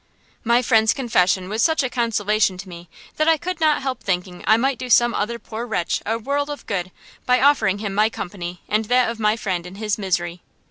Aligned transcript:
My 0.43 0.63
friend's 0.63 0.95
confession 0.95 1.47
was 1.47 1.61
such 1.61 1.83
a 1.83 1.87
consolation 1.87 2.57
to 2.57 2.67
me 2.67 2.89
that 3.17 3.27
I 3.27 3.37
could 3.37 3.59
not 3.61 3.83
help 3.83 4.01
thinking 4.01 4.43
I 4.47 4.57
might 4.57 4.79
do 4.79 4.89
some 4.89 5.13
other 5.13 5.37
poor 5.37 5.63
wretch 5.67 6.01
a 6.07 6.17
world 6.17 6.49
of 6.49 6.65
good 6.65 6.89
by 7.27 7.39
offering 7.39 7.77
him 7.77 7.93
my 7.93 8.09
company 8.09 8.61
and 8.67 8.85
that 8.85 9.11
of 9.11 9.19
my 9.19 9.35
friend 9.37 9.63
in 9.63 9.75
his 9.75 9.99
misery. 9.99 10.41